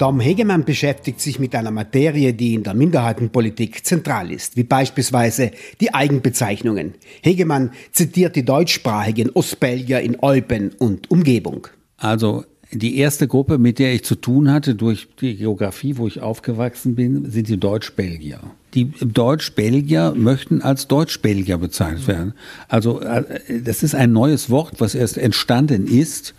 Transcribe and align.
Tom 0.00 0.18
Hegemann 0.18 0.64
beschäftigt 0.64 1.20
sich 1.20 1.38
mit 1.38 1.54
einer 1.54 1.70
Materie, 1.70 2.32
die 2.32 2.54
in 2.54 2.62
der 2.62 2.72
Minderheitenpolitik 2.72 3.84
zentral 3.84 4.32
ist, 4.32 4.56
wie 4.56 4.62
beispielsweise 4.62 5.50
die 5.78 5.92
Eigenbezeichnungen. 5.92 6.94
Hegemann 7.20 7.72
zitiert 7.92 8.34
die 8.34 8.46
deutschsprachigen 8.46 9.28
Ostbelgier 9.28 10.00
in 10.00 10.16
Eupen 10.22 10.70
und 10.78 11.10
Umgebung. 11.10 11.68
Also 11.98 12.44
die 12.72 12.96
erste 12.96 13.28
Gruppe, 13.28 13.58
mit 13.58 13.78
der 13.78 13.92
ich 13.92 14.02
zu 14.04 14.14
tun 14.14 14.50
hatte 14.50 14.74
durch 14.74 15.06
die 15.20 15.36
Geografie, 15.36 15.98
wo 15.98 16.06
ich 16.06 16.22
aufgewachsen 16.22 16.94
bin, 16.94 17.30
sind 17.30 17.48
die 17.48 17.60
Deutsch-Belgier. 17.60 18.40
Die 18.72 18.90
Deutsch-Belgier 19.02 20.14
möchten 20.16 20.62
als 20.62 20.88
Deutsch-Belgier 20.88 21.58
bezeichnet 21.58 22.08
werden. 22.08 22.32
Also 22.68 23.02
äh, 23.02 23.22
das 23.62 23.82
ist 23.82 23.94
ein 23.94 24.12
neues 24.12 24.48
Wort, 24.48 24.80
was 24.80 24.94
erst 24.94 25.18
entstanden 25.18 25.86
ist 25.86 26.34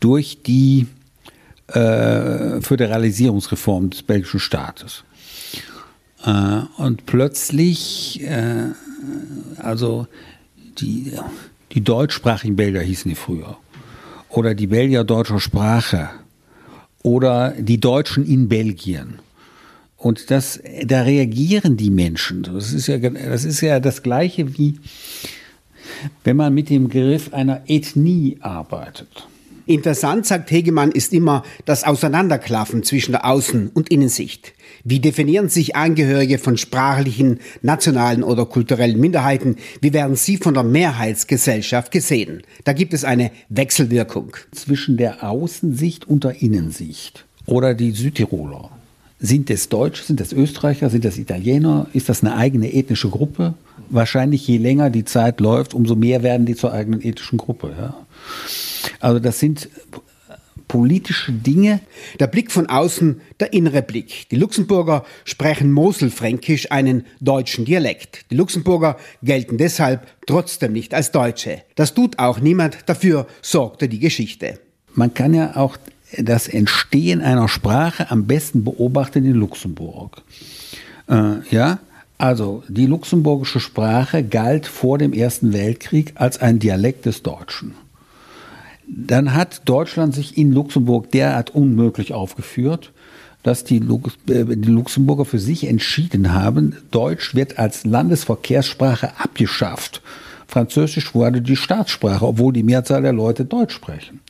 durch 0.00 0.42
die 0.42 0.86
äh, 1.68 2.60
Föderalisierungsreform 2.60 3.90
des 3.90 4.02
belgischen 4.02 4.40
Staates. 4.40 5.04
Äh, 6.24 6.60
und 6.76 7.06
plötzlich, 7.06 8.22
äh, 8.22 8.70
also 9.58 10.06
die, 10.78 11.12
die 11.72 11.80
deutschsprachigen 11.82 12.56
Belgier 12.56 12.82
hießen 12.82 13.08
die 13.08 13.14
früher, 13.14 13.56
oder 14.28 14.54
die 14.54 14.66
Belgier 14.66 15.04
deutscher 15.04 15.40
Sprache, 15.40 16.10
oder 17.02 17.54
die 17.58 17.78
Deutschen 17.78 18.26
in 18.26 18.48
Belgien. 18.48 19.20
Und 19.96 20.30
das, 20.30 20.60
da 20.84 21.02
reagieren 21.02 21.76
die 21.76 21.90
Menschen. 21.90 22.42
Das 22.42 22.72
ist 22.72 22.86
ja, 22.86 22.98
das 22.98 23.44
ist 23.44 23.60
ja 23.60 23.80
das 23.80 24.02
Gleiche 24.02 24.58
wie, 24.58 24.78
wenn 26.24 26.36
man 26.36 26.52
mit 26.52 26.68
dem 26.68 26.88
Begriff 26.88 27.32
einer 27.32 27.62
Ethnie 27.66 28.36
arbeitet. 28.40 29.26
Interessant, 29.68 30.26
sagt 30.26 30.52
Hegemann, 30.52 30.92
ist 30.92 31.12
immer 31.12 31.42
das 31.64 31.82
Auseinanderklaffen 31.82 32.84
zwischen 32.84 33.10
der 33.10 33.26
Außen- 33.26 33.70
und 33.74 33.90
Innensicht. 33.90 34.52
Wie 34.84 35.00
definieren 35.00 35.48
sich 35.48 35.74
Angehörige 35.74 36.38
von 36.38 36.56
sprachlichen, 36.56 37.40
nationalen 37.62 38.22
oder 38.22 38.46
kulturellen 38.46 39.00
Minderheiten? 39.00 39.56
Wie 39.80 39.92
werden 39.92 40.14
sie 40.14 40.36
von 40.36 40.54
der 40.54 40.62
Mehrheitsgesellschaft 40.62 41.90
gesehen? 41.90 42.44
Da 42.62 42.72
gibt 42.72 42.94
es 42.94 43.04
eine 43.04 43.32
Wechselwirkung. 43.48 44.36
Zwischen 44.52 44.96
der 44.96 45.24
Außensicht 45.24 46.06
und 46.06 46.22
der 46.22 46.40
Innensicht. 46.40 47.24
Oder 47.46 47.74
die 47.74 47.90
Südtiroler. 47.90 48.70
Sind 49.18 49.50
es 49.50 49.68
Deutsche, 49.68 50.04
sind 50.04 50.20
es 50.20 50.32
Österreicher, 50.32 50.90
sind 50.90 51.04
das 51.04 51.18
Italiener? 51.18 51.88
Ist 51.92 52.08
das 52.08 52.22
eine 52.22 52.36
eigene 52.36 52.72
ethnische 52.72 53.08
Gruppe? 53.08 53.54
Wahrscheinlich 53.88 54.46
je 54.46 54.58
länger 54.58 54.90
die 54.90 55.04
Zeit 55.04 55.40
läuft, 55.40 55.74
umso 55.74 55.94
mehr 55.94 56.22
werden 56.22 56.46
die 56.46 56.56
zur 56.56 56.72
eigenen 56.72 57.00
ethnischen 57.00 57.38
Gruppe. 57.38 57.74
Ja. 57.78 57.94
Also 59.00 59.18
das 59.20 59.38
sind 59.38 59.68
politische 60.68 61.32
Dinge. 61.32 61.80
Der 62.18 62.26
Blick 62.26 62.50
von 62.50 62.66
außen, 62.66 63.20
der 63.40 63.52
innere 63.52 63.82
Blick. 63.82 64.28
Die 64.30 64.36
Luxemburger 64.36 65.04
sprechen 65.24 65.72
Moselfränkisch, 65.72 66.72
einen 66.72 67.04
deutschen 67.20 67.64
Dialekt. 67.64 68.26
Die 68.30 68.36
Luxemburger 68.36 68.96
gelten 69.22 69.58
deshalb 69.58 70.06
trotzdem 70.26 70.72
nicht 70.72 70.94
als 70.94 71.12
Deutsche. 71.12 71.62
Das 71.76 71.94
tut 71.94 72.18
auch 72.18 72.40
niemand, 72.40 72.78
dafür 72.86 73.26
sorgte 73.42 73.88
die 73.88 74.00
Geschichte. 74.00 74.58
Man 74.94 75.14
kann 75.14 75.34
ja 75.34 75.56
auch 75.56 75.76
das 76.18 76.48
Entstehen 76.48 77.20
einer 77.20 77.48
Sprache 77.48 78.10
am 78.10 78.26
besten 78.26 78.64
beobachten 78.64 79.24
in 79.24 79.34
Luxemburg. 79.34 80.22
Äh, 81.08 81.40
ja, 81.50 81.78
also 82.18 82.62
die 82.68 82.86
luxemburgische 82.86 83.60
Sprache 83.60 84.22
galt 84.22 84.66
vor 84.66 84.98
dem 84.98 85.12
Ersten 85.12 85.52
Weltkrieg 85.52 86.12
als 86.16 86.40
ein 86.40 86.58
Dialekt 86.58 87.06
des 87.06 87.22
Deutschen 87.22 87.74
dann 88.86 89.34
hat 89.34 89.62
Deutschland 89.64 90.14
sich 90.14 90.38
in 90.38 90.52
Luxemburg 90.52 91.10
derart 91.10 91.54
unmöglich 91.54 92.12
aufgeführt, 92.14 92.92
dass 93.42 93.64
die, 93.64 93.78
Lux 93.78 94.14
äh, 94.28 94.44
die, 94.44 94.70
Luxemburger 94.70 95.24
für 95.24 95.38
sich 95.38 95.66
entschieden 95.66 96.32
haben, 96.32 96.76
Deutsch 96.90 97.34
wird 97.34 97.58
als 97.58 97.84
Landesverkehrssprache 97.84 99.12
abgeschafft. 99.18 100.02
Französisch 100.48 101.14
wurde 101.14 101.42
die 101.42 101.56
Staatssprache, 101.56 102.26
obwohl 102.26 102.52
die 102.52 102.62
Mehrzahl 102.62 103.02
der 103.02 103.12
Leute 103.12 103.44
Deutsch 103.44 103.74
sprechen. 103.74 104.20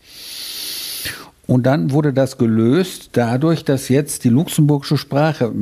Und 1.46 1.64
dann 1.64 1.92
wurde 1.92 2.12
das 2.12 2.38
gelöst 2.38 3.10
dadurch, 3.12 3.64
dass 3.64 3.88
jetzt 3.88 4.24
die 4.24 4.30
luxemburgische 4.30 4.96
Sprache 4.96 5.52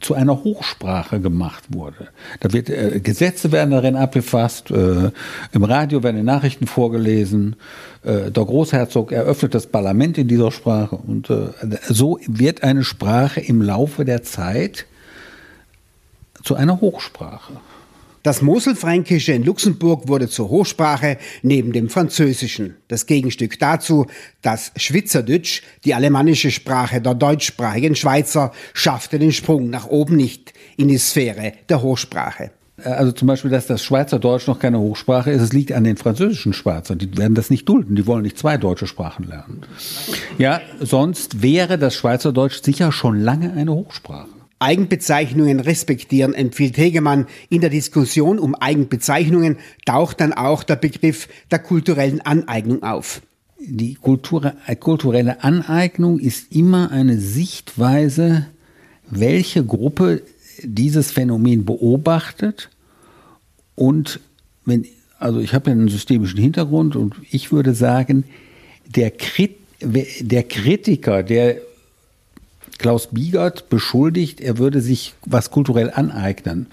zu 0.00 0.14
einer 0.14 0.44
Hochsprache 0.44 1.20
gemacht 1.20 1.64
wurde. 1.70 2.08
Da 2.40 2.52
wird 2.52 2.70
äh, 2.70 3.00
Gesetze 3.00 3.52
werden 3.52 3.70
darin 3.70 3.96
abgefasst, 3.96 4.70
äh, 4.70 5.10
im 5.52 5.64
Radio 5.64 6.02
werden 6.02 6.24
Nachrichten 6.24 6.66
vorgelesen, 6.66 7.56
äh, 8.02 8.30
der 8.30 8.44
Großherzog 8.44 9.12
eröffnet 9.12 9.54
das 9.54 9.66
Parlament 9.66 10.18
in 10.18 10.28
dieser 10.28 10.52
Sprache 10.52 10.96
und 10.96 11.30
äh, 11.30 11.48
so 11.88 12.18
wird 12.26 12.62
eine 12.62 12.84
Sprache 12.84 13.40
im 13.40 13.62
Laufe 13.62 14.04
der 14.04 14.22
Zeit 14.22 14.86
zu 16.42 16.54
einer 16.54 16.80
Hochsprache. 16.80 17.54
Das 18.22 18.42
Moselfränkische 18.42 19.32
in 19.32 19.44
Luxemburg 19.44 20.06
wurde 20.06 20.28
zur 20.28 20.50
Hochsprache 20.50 21.16
neben 21.42 21.72
dem 21.72 21.88
Französischen. 21.88 22.76
Das 22.88 23.06
Gegenstück 23.06 23.58
dazu, 23.58 24.06
das 24.42 24.72
Schwitzerdütsch, 24.76 25.62
die 25.84 25.94
alemannische 25.94 26.50
Sprache 26.50 27.00
der 27.00 27.14
deutschsprachigen 27.14 27.96
Schweizer, 27.96 28.52
schaffte 28.74 29.18
den 29.18 29.32
Sprung 29.32 29.70
nach 29.70 29.86
oben 29.86 30.16
nicht 30.16 30.52
in 30.76 30.88
die 30.88 30.98
Sphäre 30.98 31.54
der 31.70 31.80
Hochsprache. 31.80 32.50
Also 32.84 33.12
zum 33.12 33.28
Beispiel, 33.28 33.50
dass 33.50 33.66
das 33.66 33.82
Schweizerdeutsch 33.82 34.46
noch 34.46 34.58
keine 34.58 34.78
Hochsprache 34.78 35.30
ist, 35.30 35.42
es 35.42 35.52
liegt 35.52 35.72
an 35.72 35.84
den 35.84 35.96
französischen 35.96 36.52
Schweizern. 36.52 36.98
Die 36.98 37.16
werden 37.16 37.34
das 37.34 37.48
nicht 37.48 37.68
dulden. 37.68 37.96
Die 37.96 38.06
wollen 38.06 38.22
nicht 38.22 38.38
zwei 38.38 38.58
deutsche 38.58 38.86
Sprachen 38.86 39.26
lernen. 39.26 39.62
Ja, 40.38 40.60
sonst 40.78 41.42
wäre 41.42 41.78
das 41.78 41.94
Schweizerdeutsch 41.94 42.62
sicher 42.62 42.92
schon 42.92 43.18
lange 43.18 43.52
eine 43.52 43.72
Hochsprache. 43.72 44.39
Eigenbezeichnungen 44.60 45.58
respektieren, 45.58 46.34
empfiehlt 46.34 46.76
Hegemann. 46.76 47.26
In 47.48 47.62
der 47.62 47.70
Diskussion 47.70 48.38
um 48.38 48.54
Eigenbezeichnungen 48.54 49.56
taucht 49.86 50.20
dann 50.20 50.32
auch 50.32 50.62
der 50.62 50.76
Begriff 50.76 51.28
der 51.50 51.58
kulturellen 51.58 52.20
Aneignung 52.20 52.82
auf. 52.82 53.22
Die 53.58 53.94
Kultur, 53.94 54.54
äh, 54.66 54.76
kulturelle 54.76 55.42
Aneignung 55.42 56.18
ist 56.18 56.54
immer 56.54 56.90
eine 56.92 57.18
Sichtweise, 57.18 58.46
welche 59.08 59.64
Gruppe 59.64 60.22
dieses 60.62 61.10
Phänomen 61.10 61.64
beobachtet 61.64 62.70
und 63.74 64.20
wenn, 64.66 64.86
also 65.18 65.40
ich 65.40 65.54
habe 65.54 65.70
ja 65.70 65.72
einen 65.76 65.88
systemischen 65.88 66.38
Hintergrund 66.38 66.96
und 66.96 67.14
ich 67.30 67.50
würde 67.50 67.74
sagen, 67.74 68.24
der, 68.86 69.10
Krit, 69.10 69.56
der 69.80 70.42
Kritiker, 70.42 71.22
der 71.22 71.56
Klaus 72.80 73.08
Biegert 73.08 73.68
beschuldigt, 73.68 74.40
er 74.40 74.56
würde 74.56 74.80
sich 74.80 75.14
was 75.26 75.50
kulturell 75.50 75.90
aneignen. 75.94 76.66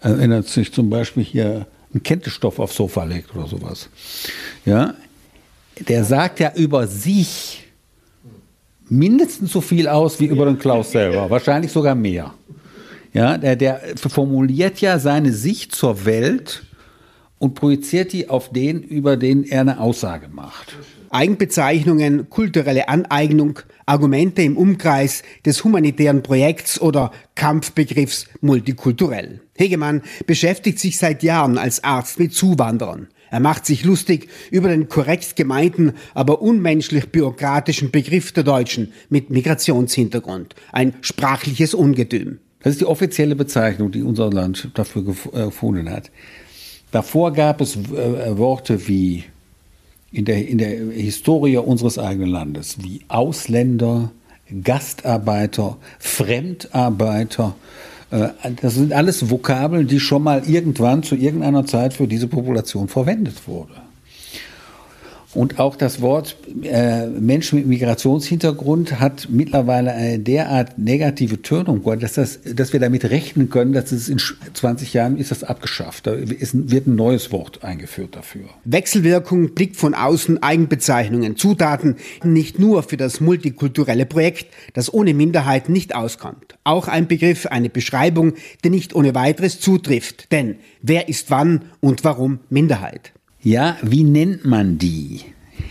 Erinnert 0.00 0.46
sich 0.46 0.72
zum 0.72 0.88
Beispiel 0.90 1.24
hier 1.24 1.66
einen 1.92 2.02
Kentestoff 2.04 2.60
aufs 2.60 2.76
Sofa 2.76 3.02
legt 3.02 3.34
oder 3.34 3.48
sowas. 3.48 3.88
Ja, 4.64 4.94
der 5.88 6.04
sagt 6.04 6.38
ja 6.38 6.52
über 6.54 6.86
sich 6.86 7.64
mindestens 8.88 9.52
so 9.52 9.60
viel 9.60 9.88
aus 9.88 10.20
wie 10.20 10.26
über 10.26 10.44
den 10.44 10.58
Klaus 10.58 10.92
selber, 10.92 11.28
wahrscheinlich 11.30 11.72
sogar 11.72 11.96
mehr. 11.96 12.32
Ja, 13.12 13.36
der, 13.36 13.56
der 13.56 13.80
formuliert 13.96 14.80
ja 14.80 15.00
seine 15.00 15.32
Sicht 15.32 15.74
zur 15.74 16.04
Welt 16.04 16.62
und 17.40 17.54
projiziert 17.54 18.12
die 18.12 18.28
auf 18.28 18.50
den, 18.50 18.82
über 18.82 19.16
den 19.16 19.42
er 19.42 19.62
eine 19.62 19.80
Aussage 19.80 20.28
macht. 20.28 20.76
Eigenbezeichnungen, 21.10 22.30
kulturelle 22.30 22.88
Aneignung, 22.88 23.60
Argumente 23.84 24.42
im 24.42 24.56
Umkreis 24.56 25.22
des 25.44 25.64
humanitären 25.64 26.22
Projekts 26.22 26.80
oder 26.80 27.10
Kampfbegriffs 27.34 28.26
multikulturell. 28.40 29.40
Hegemann 29.56 30.02
beschäftigt 30.26 30.78
sich 30.78 30.98
seit 30.98 31.22
Jahren 31.22 31.58
als 31.58 31.84
Arzt 31.84 32.18
mit 32.18 32.32
Zuwanderern. 32.32 33.08
Er 33.30 33.40
macht 33.40 33.64
sich 33.64 33.84
lustig 33.84 34.28
über 34.50 34.68
den 34.68 34.88
korrekt 34.88 35.36
gemeinten, 35.36 35.92
aber 36.14 36.42
unmenschlich 36.42 37.10
bürokratischen 37.10 37.90
Begriff 37.90 38.32
der 38.32 38.42
Deutschen 38.42 38.92
mit 39.08 39.30
Migrationshintergrund. 39.30 40.56
Ein 40.72 40.94
sprachliches 41.00 41.74
Ungetüm. 41.74 42.38
Das 42.62 42.72
ist 42.72 42.80
die 42.80 42.86
offizielle 42.86 43.36
Bezeichnung, 43.36 43.90
die 43.92 44.02
unser 44.02 44.30
Land 44.30 44.70
dafür 44.74 45.02
äh, 45.02 45.44
gefunden 45.44 45.90
hat. 45.90 46.10
Davor 46.90 47.32
gab 47.32 47.60
es 47.60 47.76
äh, 47.76 48.36
Worte 48.36 48.88
wie 48.88 49.24
in 50.12 50.24
der, 50.24 50.46
in 50.46 50.58
der 50.58 50.70
Historie 50.70 51.56
unseres 51.58 51.98
eigenen 51.98 52.30
Landes, 52.30 52.82
wie 52.82 53.00
Ausländer, 53.08 54.10
Gastarbeiter, 54.62 55.76
Fremdarbeiter. 55.98 57.54
Äh, 58.10 58.28
das 58.60 58.74
sind 58.74 58.92
alles 58.92 59.30
Vokabeln, 59.30 59.86
die 59.86 60.00
schon 60.00 60.22
mal 60.22 60.42
irgendwann 60.48 61.02
zu 61.02 61.14
irgendeiner 61.14 61.64
Zeit 61.66 61.94
für 61.94 62.08
diese 62.08 62.26
Population 62.26 62.88
verwendet 62.88 63.46
wurden. 63.46 63.89
Und 65.32 65.60
auch 65.60 65.76
das 65.76 66.00
Wort 66.00 66.36
äh, 66.62 67.06
Mensch 67.06 67.52
mit 67.52 67.66
Migrationshintergrund 67.66 68.98
hat 68.98 69.28
mittlerweile 69.30 69.92
eine 69.92 70.18
derart 70.18 70.76
negative 70.76 71.40
Tönung, 71.40 71.82
dass, 72.00 72.14
das, 72.14 72.40
dass 72.42 72.72
wir 72.72 72.80
damit 72.80 73.04
rechnen 73.04 73.48
können, 73.48 73.72
dass 73.72 73.92
es 73.92 74.08
in 74.08 74.18
20 74.18 74.92
Jahren 74.92 75.16
ist 75.16 75.30
das 75.30 75.44
abgeschafft. 75.44 76.08
Da 76.08 76.14
ist, 76.14 76.70
wird 76.70 76.88
ein 76.88 76.96
neues 76.96 77.30
Wort 77.30 77.62
eingeführt 77.62 78.16
dafür. 78.16 78.46
Wechselwirkung, 78.64 79.54
Blick 79.54 79.76
von 79.76 79.94
außen, 79.94 80.42
Eigenbezeichnungen, 80.42 81.36
Zutaten, 81.36 81.96
nicht 82.24 82.58
nur 82.58 82.82
für 82.82 82.96
das 82.96 83.20
multikulturelle 83.20 84.06
Projekt, 84.06 84.46
das 84.74 84.92
ohne 84.92 85.14
Minderheiten 85.14 85.72
nicht 85.72 85.94
auskommt. 85.94 86.56
Auch 86.64 86.88
ein 86.88 87.06
Begriff, 87.06 87.46
eine 87.46 87.70
Beschreibung, 87.70 88.32
die 88.64 88.70
nicht 88.70 88.96
ohne 88.96 89.14
weiteres 89.14 89.60
zutrifft. 89.60 90.32
Denn 90.32 90.56
wer 90.82 91.08
ist 91.08 91.30
wann 91.30 91.66
und 91.80 92.02
warum 92.02 92.40
Minderheit? 92.48 93.12
Ja, 93.42 93.76
wie 93.82 94.04
nennt 94.04 94.44
man 94.44 94.78
die? 94.78 95.20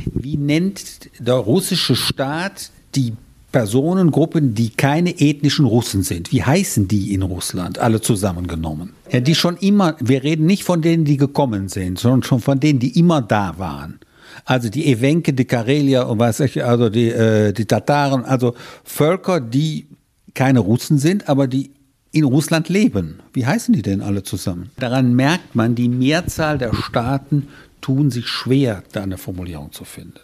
Wie 0.06 0.38
nennt 0.38 1.10
der 1.20 1.36
russische 1.36 1.96
Staat 1.96 2.72
die 2.96 3.14
Personengruppen, 3.52 4.54
die 4.56 4.70
keine 4.70 5.20
ethnischen 5.20 5.66
Russen 5.66 6.04
sind? 6.04 6.32
Wie 6.32 6.44
heißen 6.44 6.88
die 6.88 7.14
in 7.14 7.22
Russland, 7.22 7.80
alle 7.80 8.02
zusammengenommen? 8.02 8.94
Ja, 9.12 9.20
die 9.20 9.36
schon 9.36 9.58
immer, 9.58 9.96
wir 10.00 10.24
reden 10.24 10.46
nicht 10.46 10.64
von 10.64 10.82
denen, 10.82 11.06
die 11.06 11.18
gekommen 11.18 11.68
sind, 11.70 12.00
sondern 12.00 12.24
schon 12.24 12.40
von 12.40 12.60
denen, 12.60 12.80
die 12.80 12.98
immer 12.98 13.22
da 13.22 13.56
waren. 13.58 14.00
Also 14.46 14.70
die 14.70 14.92
Evenke, 14.92 15.34
die 15.34 15.46
Karelier 15.46 16.08
und 16.08 16.20
was 16.20 16.40
ich, 16.40 16.64
also 16.64 16.90
die, 16.90 17.10
äh, 17.10 17.54
die 17.54 17.66
Tataren, 17.66 18.24
also 18.24 18.56
Völker, 18.84 19.42
die 19.42 19.88
keine 20.34 20.60
Russen 20.60 20.98
sind, 20.98 21.28
aber 21.28 21.48
die 21.48 21.72
in 22.12 22.24
Russland 22.24 22.70
leben. 22.70 23.20
Wie 23.34 23.46
heißen 23.46 23.74
die 23.74 23.82
denn 23.82 24.02
alle 24.02 24.24
zusammen? 24.24 24.72
Daran 24.78 25.16
merkt 25.16 25.56
man, 25.56 25.76
die 25.76 25.90
Mehrzahl 25.90 26.58
der 26.58 26.74
Staaten 26.74 27.48
tun 27.82 28.12
sich 28.12 28.28
schwer, 28.28 28.84
da 28.92 29.04
eine 29.04 29.18
Formulierung 29.18 29.72
zu 29.72 29.86
finden. 29.86 30.20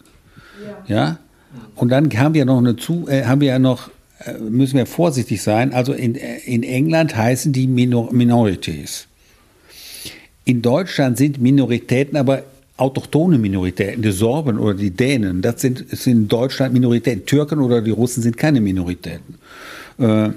Ja. 0.88 0.96
ja? 0.96 1.18
Und 1.74 1.90
dann 1.90 2.10
haben 2.18 2.34
wir 2.34 2.44
noch 2.44 2.58
eine 2.58 2.76
zu, 2.76 3.06
äh, 3.08 3.24
haben 3.24 3.40
wir 3.40 3.48
ja 3.48 3.58
noch, 3.58 3.90
äh, 4.24 4.34
müssen 4.38 4.76
wir 4.76 4.86
vorsichtig 4.86 5.42
sein. 5.42 5.72
Also 5.72 5.92
in, 5.92 6.16
äh, 6.16 6.38
in 6.38 6.62
England 6.62 7.16
heißen 7.16 7.52
die 7.52 7.66
Minor 7.66 8.12
Minorities. 8.12 9.06
In 10.44 10.62
Deutschland 10.62 11.18
sind 11.18 11.40
Minoritäten 11.40 12.16
aber 12.16 12.44
autochtone 12.76 13.38
Minoritäten, 13.38 14.02
die 14.02 14.12
Sorben 14.12 14.58
oder 14.58 14.74
die 14.74 14.90
Dänen, 14.90 15.40
das 15.40 15.62
sind, 15.62 15.88
sind 15.90 16.12
in 16.12 16.28
Deutschland 16.28 16.74
Minoritäten. 16.74 17.24
Türken 17.24 17.60
oder 17.60 17.80
die 17.80 17.90
Russen 17.90 18.22
sind 18.22 18.36
keine 18.36 18.60
Minoritäten. 18.60 19.36
Äh, 19.98 20.30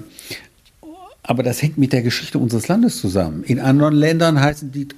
aber 1.30 1.44
das 1.44 1.62
hängt 1.62 1.78
mit 1.78 1.92
der 1.92 2.02
Geschichte 2.02 2.40
unseres 2.40 2.66
Landes 2.66 3.00
zusammen. 3.00 3.44
In 3.44 3.60
anderen 3.60 3.94
Ländern 3.94 4.40
heißen 4.40 4.72
die 4.72 4.88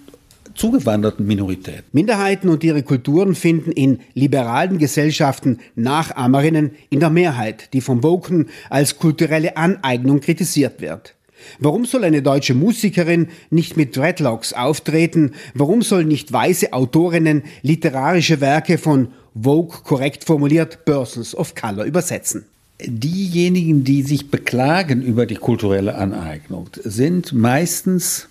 zugewanderten 0.54 1.26
Minoritäten. 1.26 1.84
Minderheiten 1.92 2.48
und 2.48 2.64
ihre 2.64 2.82
Kulturen 2.82 3.34
finden 3.34 3.70
in 3.70 4.00
liberalen 4.14 4.78
Gesellschaften 4.78 5.58
Nachahmerinnen 5.74 6.70
in 6.88 7.00
der 7.00 7.10
Mehrheit, 7.10 7.74
die 7.74 7.82
vom 7.82 8.02
Woken 8.02 8.48
als 8.70 8.96
kulturelle 8.96 9.58
Aneignung 9.58 10.20
kritisiert 10.20 10.80
wird. 10.80 11.14
Warum 11.58 11.84
soll 11.84 12.02
eine 12.02 12.22
deutsche 12.22 12.54
Musikerin 12.54 13.28
nicht 13.50 13.76
mit 13.76 13.94
Dreadlocks 13.94 14.54
auftreten? 14.54 15.32
Warum 15.52 15.82
sollen 15.82 16.08
nicht 16.08 16.32
weiße 16.32 16.72
Autorinnen 16.72 17.42
literarische 17.60 18.40
Werke 18.40 18.78
von 18.78 19.08
Vogue 19.34 19.80
korrekt 19.84 20.24
formuliert 20.24 20.86
Persons 20.86 21.34
of 21.34 21.54
Color 21.54 21.84
übersetzen? 21.84 22.46
Diejenigen, 22.86 23.84
die 23.84 24.02
sich 24.02 24.30
beklagen 24.30 25.02
über 25.02 25.26
die 25.26 25.36
kulturelle 25.36 25.94
Aneignung, 25.94 26.68
sind 26.82 27.32
meistens 27.32 28.28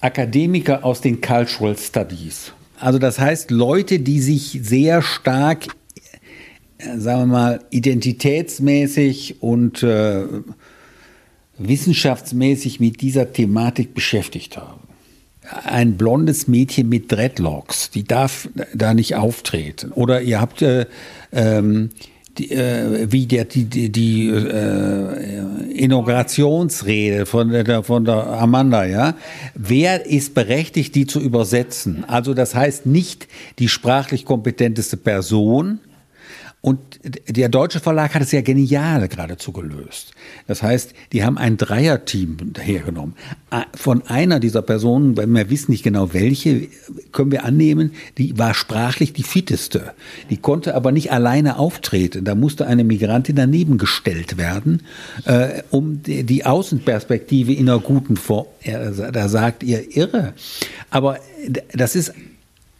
Akademiker 0.00 0.84
aus 0.84 1.00
den 1.00 1.20
Cultural 1.20 1.76
Studies. 1.76 2.52
Also 2.78 2.98
das 2.98 3.18
heißt 3.18 3.50
Leute, 3.50 3.98
die 3.98 4.20
sich 4.20 4.60
sehr 4.62 5.02
stark, 5.02 5.66
äh, 6.78 6.98
sagen 6.98 7.22
wir 7.22 7.26
mal, 7.26 7.64
identitätsmäßig 7.70 9.42
und 9.42 9.82
äh, 9.82 10.24
wissenschaftsmäßig 11.58 12.78
mit 12.78 13.00
dieser 13.00 13.32
Thematik 13.32 13.94
beschäftigt 13.94 14.56
haben. 14.56 14.80
Ein 15.64 15.96
blondes 15.96 16.46
Mädchen 16.46 16.88
mit 16.88 17.10
Dreadlocks, 17.10 17.90
die 17.90 18.04
darf 18.04 18.48
da 18.74 18.94
nicht 18.94 19.16
auftreten. 19.16 19.90
Oder 19.92 20.20
ihr 20.20 20.40
habt 20.40 20.62
äh, 20.62 20.86
ähm, 21.32 21.90
die, 22.38 22.50
äh, 22.50 23.10
wie 23.10 23.26
der, 23.26 23.44
die, 23.44 23.64
die, 23.64 23.90
die 23.90 24.28
äh, 24.28 25.72
Inaugurationsrede 25.72 27.26
von 27.26 27.50
der, 27.50 27.82
von 27.82 28.04
der 28.04 28.26
Amanda, 28.26 28.84
ja. 28.84 29.14
Wer 29.54 30.06
ist 30.06 30.34
berechtigt, 30.34 30.94
die 30.94 31.06
zu 31.06 31.20
übersetzen? 31.20 32.04
Also 32.06 32.34
das 32.34 32.54
heißt 32.54 32.86
nicht 32.86 33.28
die 33.58 33.68
sprachlich 33.68 34.24
kompetenteste 34.24 34.96
Person, 34.96 35.80
und 36.60 36.78
der 37.28 37.48
deutsche 37.48 37.78
Verlag 37.78 38.14
hat 38.14 38.22
es 38.22 38.32
ja 38.32 38.40
genial 38.40 39.06
geradezu 39.06 39.52
gelöst. 39.52 40.12
Das 40.48 40.60
heißt, 40.60 40.92
die 41.12 41.22
haben 41.22 41.38
ein 41.38 41.56
Dreierteam 41.56 42.36
hergenommen. 42.58 43.14
Von 43.76 44.02
einer 44.08 44.40
dieser 44.40 44.62
Personen, 44.62 45.16
weil 45.16 45.28
wir 45.28 45.50
wissen 45.50 45.70
nicht 45.70 45.84
genau 45.84 46.12
welche, 46.12 46.66
können 47.12 47.30
wir 47.30 47.44
annehmen, 47.44 47.92
die 48.18 48.36
war 48.38 48.54
sprachlich 48.54 49.12
die 49.12 49.22
fitteste. 49.22 49.92
Die 50.30 50.36
konnte 50.36 50.74
aber 50.74 50.90
nicht 50.90 51.12
alleine 51.12 51.60
auftreten. 51.60 52.24
Da 52.24 52.34
musste 52.34 52.66
eine 52.66 52.82
Migrantin 52.82 53.36
daneben 53.36 53.78
gestellt 53.78 54.36
werden, 54.36 54.82
äh, 55.26 55.62
um 55.70 56.02
die, 56.02 56.44
Außenperspektive 56.44 57.52
in 57.52 57.68
einer 57.68 57.78
guten 57.78 58.16
Form. 58.16 58.46
Da 58.64 59.28
sagt 59.28 59.62
ihr 59.62 59.96
irre. 59.96 60.32
Aber 60.90 61.18
das 61.72 61.94
ist 61.94 62.12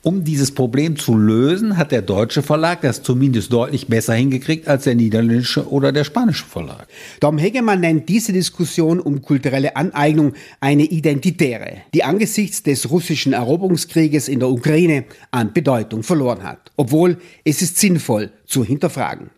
um 0.03 0.25
dieses 0.25 0.53
Problem 0.53 0.97
zu 0.97 1.17
lösen, 1.17 1.77
hat 1.77 1.91
der 1.91 2.03
deutsche 2.03 2.43
Verlag 2.43 2.83
das 2.83 3.03
zumindest 3.03 3.53
deutlich 3.53 3.89
besser 3.89 4.15
hingekriegt 4.15 4.69
als 4.69 4.85
der 4.85 4.95
niederländische 4.95 5.69
oder 5.69 5.93
der 5.93 6.05
spanische 6.05 6.45
Verlag. 6.45 6.87
Dom 7.21 7.39
Hegemann 7.39 7.81
nennt 7.81 8.09
diese 8.09 8.33
Diskussion 8.33 9.01
um 9.01 9.23
kulturelle 9.23 9.77
Aneignung 9.77 10.35
eine 10.61 10.85
identitäre, 10.85 11.79
die 11.95 12.05
angesichts 12.05 12.63
des 12.63 12.91
russischen 12.91 13.33
Eroberungskrieges 13.33 14.29
in 14.29 14.39
der 14.39 14.51
Ukraine 14.51 15.05
an 15.31 15.53
Bedeutung 15.53 16.03
verloren 16.03 16.45
hat. 16.45 16.71
Obwohl 16.77 17.19
es 17.45 17.61
ist 17.61 17.79
sinnvoll 17.79 18.31
zu 18.47 18.65
hinterfragen. 18.65 19.31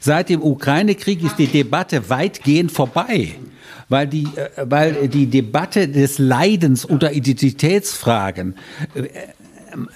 Seit 0.00 0.30
dem 0.30 0.42
Ukraine-Krieg 0.42 1.22
ist 1.22 1.38
die 1.38 1.46
Debatte 1.46 2.08
weitgehend 2.08 2.72
vorbei 2.72 3.34
weil 3.90 4.06
die, 4.06 4.22
äh, 4.36 4.48
weil 4.64 5.08
die 5.08 5.26
Debatte 5.26 5.88
des 5.88 6.18
Leidens 6.18 6.86
unter 6.86 7.12
Identitätsfragen 7.12 8.54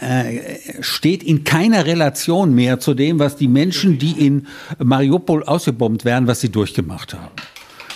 äh, 0.00 0.37
äh, 0.37 0.82
steht 0.82 1.23
in 1.23 1.44
keiner 1.44 1.87
Relation 1.87 2.55
mehr 2.55 2.81
zu 2.81 2.94
dem, 2.94 3.19
was 3.19 3.37
die 3.37 3.49
Menschen, 3.49 3.99
die 3.99 4.26
in 4.26 4.47
Mariupol 4.82 5.44
ausgebombt 5.44 6.05
werden, 6.05 6.26
was 6.26 6.41
sie 6.41 6.50
durchgemacht 6.50 7.15
haben. 7.15 7.35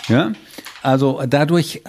Ja? 0.09 0.33
Also 0.83 1.23
dadurch 1.29 1.83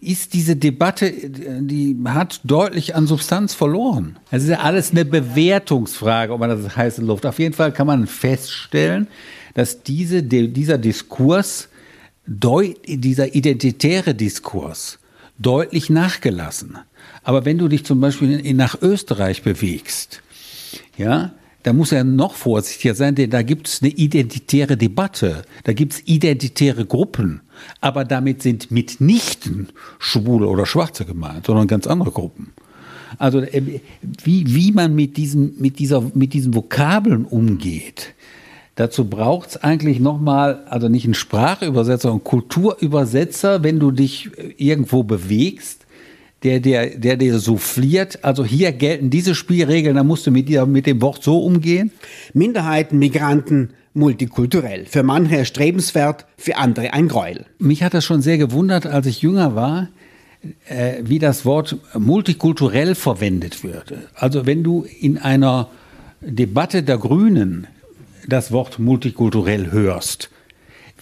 ist 0.00 0.34
diese 0.34 0.56
Debatte, 0.56 1.12
die 1.12 1.96
hat 2.04 2.40
deutlich 2.44 2.94
an 2.94 3.06
Substanz 3.06 3.54
verloren. 3.54 4.18
Es 4.30 4.42
ist 4.42 4.48
ja 4.48 4.60
alles 4.60 4.90
eine 4.90 5.04
Bewertungsfrage, 5.04 6.32
ob 6.32 6.40
man 6.40 6.50
das 6.50 6.76
heiße 6.76 7.02
Luft. 7.02 7.24
Auf 7.24 7.38
jeden 7.38 7.54
Fall 7.54 7.72
kann 7.72 7.86
man 7.86 8.06
feststellen, 8.06 9.06
dass 9.54 9.82
diese, 9.82 10.22
dieser 10.22 10.78
Diskurs, 10.78 11.68
dieser 12.26 13.34
identitäre 13.34 14.14
Diskurs, 14.14 14.98
deutlich 15.38 15.90
nachgelassen 15.90 16.76
hat. 16.78 16.84
Aber 17.22 17.44
wenn 17.44 17.58
du 17.58 17.68
dich 17.68 17.84
zum 17.84 18.00
Beispiel 18.00 18.40
in, 18.40 18.56
nach 18.56 18.80
Österreich 18.80 19.42
bewegst, 19.42 20.22
ja, 20.96 21.32
da 21.62 21.72
muss 21.72 21.92
er 21.92 22.02
noch 22.02 22.34
vorsichtiger 22.34 22.94
sein, 22.94 23.14
denn 23.14 23.30
da 23.30 23.42
gibt 23.42 23.68
es 23.68 23.82
eine 23.82 23.92
identitäre 23.92 24.76
Debatte, 24.76 25.42
da 25.64 25.72
gibt 25.72 25.92
es 25.92 26.02
identitäre 26.06 26.84
Gruppen, 26.84 27.40
aber 27.80 28.04
damit 28.04 28.42
sind 28.42 28.70
mitnichten 28.72 29.68
Schwule 29.98 30.48
oder 30.48 30.66
Schwarze 30.66 31.04
gemeint, 31.04 31.46
sondern 31.46 31.68
ganz 31.68 31.86
andere 31.86 32.10
Gruppen. 32.10 32.52
Also 33.18 33.40
äh, 33.40 33.80
wie, 34.24 34.54
wie 34.54 34.72
man 34.72 34.94
mit 34.94 35.16
diesen, 35.16 35.60
mit, 35.60 35.78
dieser, 35.78 36.02
mit 36.14 36.32
diesen 36.32 36.54
Vokabeln 36.54 37.24
umgeht, 37.24 38.14
dazu 38.74 39.04
braucht 39.04 39.50
es 39.50 39.56
eigentlich 39.58 40.00
nochmal, 40.00 40.64
also 40.68 40.88
nicht 40.88 41.04
einen 41.04 41.14
Sprachübersetzer, 41.14 42.10
einen 42.10 42.24
Kulturübersetzer, 42.24 43.62
wenn 43.62 43.78
du 43.78 43.92
dich 43.92 44.30
irgendwo 44.56 45.04
bewegst, 45.04 45.81
der, 46.42 46.60
der, 46.60 46.98
der 46.98 47.16
dir 47.16 47.38
souffliert, 47.38 48.24
also 48.24 48.44
hier 48.44 48.72
gelten 48.72 49.10
diese 49.10 49.34
Spielregeln, 49.34 49.96
da 49.96 50.04
musst 50.04 50.26
du 50.26 50.30
mit, 50.30 50.48
dir, 50.48 50.66
mit 50.66 50.86
dem 50.86 51.00
Wort 51.00 51.22
so 51.22 51.38
umgehen? 51.38 51.92
Minderheiten, 52.34 52.98
Migranten, 52.98 53.70
multikulturell. 53.94 54.86
Für 54.86 55.02
manche 55.02 55.36
erstrebenswert, 55.36 56.26
für 56.36 56.56
andere 56.56 56.92
ein 56.92 57.08
Gräuel. 57.08 57.46
Mich 57.58 57.82
hat 57.82 57.94
das 57.94 58.04
schon 58.04 58.22
sehr 58.22 58.38
gewundert, 58.38 58.86
als 58.86 59.06
ich 59.06 59.22
jünger 59.22 59.54
war, 59.54 59.88
äh, 60.68 61.02
wie 61.02 61.18
das 61.18 61.44
Wort 61.44 61.76
multikulturell 61.96 62.94
verwendet 62.94 63.62
wird. 63.62 63.94
Also 64.14 64.46
wenn 64.46 64.62
du 64.62 64.84
in 65.00 65.18
einer 65.18 65.68
Debatte 66.20 66.82
der 66.82 66.98
Grünen 66.98 67.66
das 68.26 68.52
Wort 68.52 68.78
multikulturell 68.78 69.70
hörst, 69.70 70.30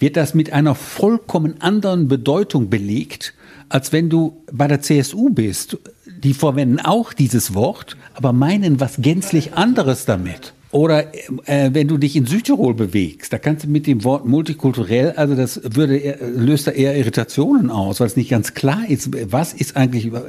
wird 0.01 0.17
das 0.17 0.33
mit 0.33 0.51
einer 0.51 0.75
vollkommen 0.75 1.61
anderen 1.61 2.07
Bedeutung 2.07 2.69
belegt, 2.69 3.33
als 3.69 3.93
wenn 3.93 4.09
du 4.09 4.43
bei 4.51 4.67
der 4.67 4.81
CSU 4.81 5.29
bist. 5.29 5.77
die 6.23 6.33
verwenden 6.33 6.79
auch 6.79 7.13
dieses 7.13 7.55
Wort, 7.55 7.97
aber 8.13 8.31
meinen 8.31 8.79
was 8.79 8.97
gänzlich 8.99 9.53
anderes 9.53 10.05
damit. 10.05 10.53
Oder 10.71 11.13
äh, 11.45 11.71
wenn 11.73 11.87
du 11.87 11.97
dich 11.97 12.15
in 12.15 12.25
Südtirol 12.25 12.73
bewegst, 12.73 13.33
da 13.33 13.37
kannst 13.37 13.65
du 13.65 13.69
mit 13.69 13.87
dem 13.87 14.03
Wort 14.03 14.25
multikulturell, 14.25 15.11
also 15.13 15.35
das 15.35 15.61
würde 15.75 16.17
löst 16.35 16.67
da 16.67 16.71
eher 16.71 16.95
Irritationen 16.95 17.69
aus, 17.69 17.99
weil 17.99 18.07
es 18.07 18.15
nicht 18.15 18.29
ganz 18.29 18.53
klar 18.53 18.87
ist, 18.87 19.09
was 19.31 19.53
ist 19.53 19.75
eigentlich, 19.75 20.07
äh, 20.07 20.21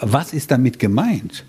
was 0.00 0.34
ist 0.34 0.50
damit 0.50 0.78
gemeint? 0.78 1.44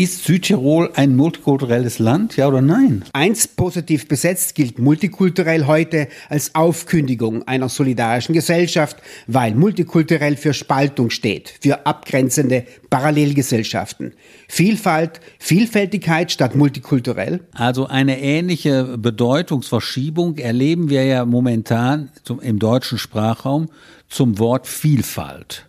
Ist 0.00 0.26
Südtirol 0.26 0.92
ein 0.94 1.16
multikulturelles 1.16 1.98
Land, 1.98 2.36
ja 2.36 2.46
oder 2.46 2.62
nein? 2.62 3.04
Eins 3.12 3.48
positiv 3.48 4.06
besetzt 4.06 4.54
gilt 4.54 4.78
multikulturell 4.78 5.66
heute 5.66 6.06
als 6.28 6.54
Aufkündigung 6.54 7.48
einer 7.48 7.68
solidarischen 7.68 8.32
Gesellschaft, 8.32 8.98
weil 9.26 9.56
multikulturell 9.56 10.36
für 10.36 10.54
Spaltung 10.54 11.10
steht, 11.10 11.52
für 11.60 11.84
abgrenzende 11.84 12.64
Parallelgesellschaften. 12.90 14.12
Vielfalt, 14.46 15.18
Vielfältigkeit 15.40 16.30
statt 16.30 16.54
multikulturell? 16.54 17.40
Also 17.54 17.88
eine 17.88 18.20
ähnliche 18.20 18.98
Bedeutungsverschiebung 18.98 20.36
erleben 20.36 20.90
wir 20.90 21.02
ja 21.06 21.24
momentan 21.24 22.10
zum, 22.22 22.38
im 22.38 22.60
deutschen 22.60 22.98
Sprachraum 22.98 23.68
zum 24.08 24.38
Wort 24.38 24.68
Vielfalt. 24.68 25.66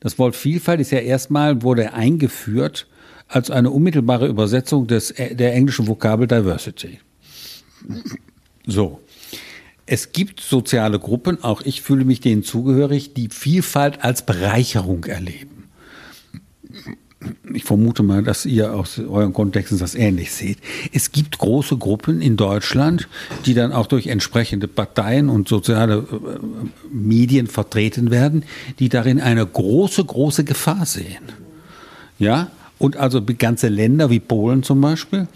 Das 0.00 0.18
Wort 0.18 0.36
Vielfalt 0.36 0.80
ist 0.80 0.92
ja 0.92 0.98
erstmal, 0.98 1.62
wurde 1.62 1.94
eingeführt 1.94 2.86
als 3.30 3.50
eine 3.50 3.70
unmittelbare 3.70 4.26
Übersetzung 4.26 4.86
des, 4.86 5.14
der 5.16 5.54
englischen 5.54 5.86
Vokabel 5.86 6.26
Diversity. 6.26 6.98
So. 8.66 9.00
Es 9.86 10.12
gibt 10.12 10.40
soziale 10.40 11.00
Gruppen, 11.00 11.42
auch 11.42 11.62
ich 11.62 11.82
fühle 11.82 12.04
mich 12.04 12.20
denen 12.20 12.44
zugehörig, 12.44 13.14
die 13.14 13.28
Vielfalt 13.28 14.04
als 14.04 14.24
Bereicherung 14.24 15.04
erleben. 15.04 15.64
Ich 17.52 17.64
vermute 17.64 18.02
mal, 18.02 18.22
dass 18.22 18.46
ihr 18.46 18.72
aus 18.72 18.98
euren 18.98 19.32
Kontexten 19.32 19.78
das 19.78 19.94
ähnlich 19.94 20.32
seht. 20.32 20.58
Es 20.92 21.12
gibt 21.12 21.38
große 21.38 21.76
Gruppen 21.76 22.22
in 22.22 22.36
Deutschland, 22.36 23.08
die 23.46 23.54
dann 23.54 23.72
auch 23.72 23.86
durch 23.86 24.06
entsprechende 24.06 24.68
Parteien 24.68 25.28
und 25.28 25.48
soziale 25.48 25.96
äh, 25.98 26.38
Medien 26.90 27.46
vertreten 27.46 28.10
werden, 28.10 28.44
die 28.78 28.88
darin 28.88 29.20
eine 29.20 29.44
große, 29.44 30.04
große 30.04 30.44
Gefahr 30.44 30.86
sehen. 30.86 31.24
Ja, 32.18 32.50
und 32.80 32.96
also 32.96 33.22
ganze 33.22 33.68
Länder 33.68 34.08
wie 34.08 34.20
Polen 34.20 34.62
zum 34.62 34.80
Beispiel, 34.80 35.28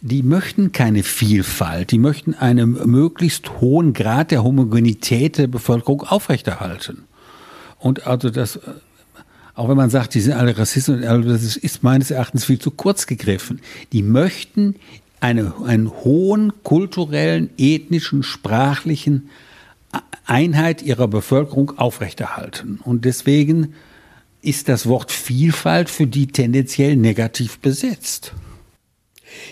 die 0.00 0.22
möchten 0.22 0.70
keine 0.70 1.02
Vielfalt, 1.02 1.90
die 1.90 1.98
möchten 1.98 2.32
einen 2.32 2.72
möglichst 2.88 3.60
hohen 3.60 3.92
Grad 3.92 4.30
der 4.30 4.44
Homogenität 4.44 5.36
der 5.36 5.48
Bevölkerung 5.48 6.02
aufrechterhalten. 6.02 7.04
Und 7.80 8.06
also 8.06 8.30
das, 8.30 8.60
auch 9.54 9.68
wenn 9.68 9.76
man 9.76 9.90
sagt, 9.90 10.14
die 10.14 10.20
sind 10.20 10.34
alle 10.34 10.56
Rassisten, 10.56 11.02
das 11.02 11.56
ist 11.56 11.82
meines 11.82 12.12
Erachtens 12.12 12.44
viel 12.44 12.60
zu 12.60 12.70
kurz 12.70 13.08
gegriffen. 13.08 13.60
Die 13.92 14.04
möchten 14.04 14.76
eine, 15.18 15.52
einen 15.66 15.90
hohen 15.90 16.52
kulturellen, 16.62 17.50
ethnischen, 17.58 18.22
sprachlichen 18.22 19.28
Einheit 20.24 20.82
ihrer 20.82 21.08
Bevölkerung 21.08 21.76
aufrechterhalten. 21.78 22.78
Und 22.84 23.04
deswegen 23.04 23.74
ist 24.42 24.68
das 24.68 24.86
Wort 24.86 25.12
Vielfalt 25.12 25.90
für 25.90 26.06
die 26.06 26.26
tendenziell 26.26 26.96
negativ 26.96 27.58
besetzt. 27.58 28.32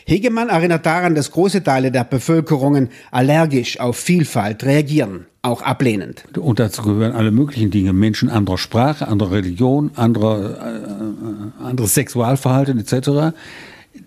Hegemann 0.07 0.49
erinnert 0.49 0.87
daran, 0.87 1.15
dass 1.15 1.31
große 1.31 1.63
Teile 1.63 1.93
der 1.93 2.05
Bevölkerungen 2.05 2.89
allergisch 3.11 3.79
auf 3.79 3.97
Vielfalt 3.97 4.65
reagieren, 4.65 5.27
auch 5.43 5.63
ablehnend. 5.63 6.25
Und 6.37 6.59
dazu 6.59 6.83
gehören 6.83 7.13
alle 7.13 7.31
möglichen 7.31 7.71
Dinge. 7.71 7.93
Menschen 7.93 8.29
anderer 8.29 8.59
Sprache, 8.59 9.07
anderer 9.07 9.33
Religion, 9.33 9.91
anderer, 9.95 10.57
äh, 10.57 11.65
anderes 11.65 11.95
Sexualverhalten 11.95 12.79
etc. 12.79 13.37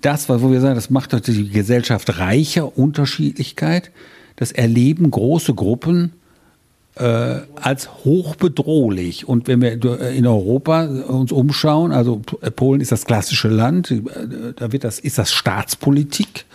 Das, 0.02 0.30
was 0.30 0.42
wir 0.42 0.62
sagen, 0.62 0.76
das 0.76 0.90
macht 0.90 1.28
die 1.28 1.50
Gesellschaft 1.50 2.18
reicher, 2.18 2.78
Unterschiedlichkeit. 2.78 3.92
Das 4.36 4.52
erleben 4.52 5.12
große 5.12 5.54
Gruppen 5.54 6.14
äh, 6.95 7.39
als 7.55 7.89
hochbedrohlich. 8.03 9.27
Und 9.27 9.48
wenn 9.48 9.62
wir 9.62 9.71
in 10.12 10.27
Europa 10.27 10.86
uns 10.86 11.31
umschauen, 11.31 11.91
also 11.91 12.21
Polen 12.55 12.81
ist 12.81 12.91
das 12.91 13.05
klassische 13.05 13.48
Land, 13.48 13.91
äh, 13.91 14.01
da 14.55 14.71
wird 14.71 14.83
das, 14.83 15.00
ist 15.00 15.17
das 15.17 15.31
Staatspolitik. 15.31 16.45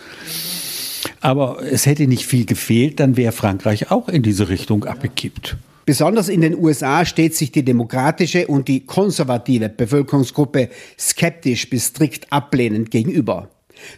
Aber 1.21 1.57
es 1.63 1.85
hätte 1.85 2.07
nicht 2.07 2.25
viel 2.25 2.45
gefehlt, 2.45 2.99
dann 2.99 3.17
wäre 3.17 3.31
Frankreich 3.31 3.91
auch 3.91 4.09
in 4.09 4.23
diese 4.23 4.49
Richtung 4.49 4.85
abgekippt. 4.85 5.57
Besonders 5.85 6.27
in 6.27 6.41
den 6.41 6.57
USA 6.57 7.05
steht 7.05 7.33
sich 7.33 7.51
die 7.51 7.63
demokratische 7.63 8.47
und 8.47 8.67
die 8.67 8.81
konservative 8.81 9.69
Bevölkerungsgruppe 9.69 10.69
skeptisch 10.99 11.69
bis 11.69 11.85
strikt 11.87 12.31
ablehnend 12.31 12.91
gegenüber. 12.91 13.49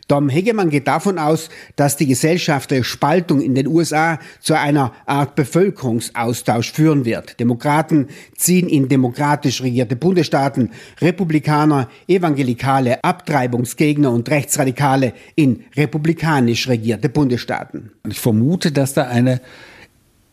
Dom 0.07 0.29
Hegemann 0.29 0.69
geht 0.69 0.87
davon 0.87 1.17
aus, 1.17 1.49
dass 1.75 1.97
die 1.97 2.07
gesellschaftliche 2.07 2.83
Spaltung 2.83 3.41
in 3.41 3.55
den 3.55 3.67
USA 3.67 4.19
zu 4.39 4.53
einer 4.53 4.93
Art 5.05 5.35
Bevölkerungsaustausch 5.35 6.71
führen 6.71 7.05
wird. 7.05 7.39
Demokraten 7.39 8.07
ziehen 8.35 8.69
in 8.69 8.89
demokratisch 8.89 9.61
regierte 9.61 9.95
Bundesstaaten, 9.95 10.71
Republikaner, 11.01 11.89
Evangelikale, 12.07 13.03
Abtreibungsgegner 13.03 14.11
und 14.11 14.29
Rechtsradikale 14.29 15.13
in 15.35 15.63
republikanisch 15.75 16.67
regierte 16.67 17.09
Bundesstaaten. 17.09 17.91
Ich 18.07 18.19
vermute, 18.19 18.71
dass 18.71 18.93
da 18.93 19.07
eine 19.07 19.41